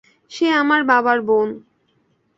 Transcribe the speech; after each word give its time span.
সে 0.31 0.47
আমার 0.51 0.81
বাবার 0.83 1.19
বোন। 1.21 1.49